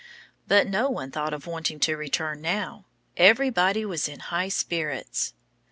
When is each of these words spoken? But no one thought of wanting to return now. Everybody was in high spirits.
But 0.47 0.65
no 0.67 0.89
one 0.89 1.11
thought 1.11 1.31
of 1.31 1.45
wanting 1.45 1.79
to 1.81 1.95
return 1.95 2.41
now. 2.41 2.85
Everybody 3.17 3.85
was 3.85 4.09
in 4.09 4.19
high 4.19 4.49
spirits. 4.49 5.35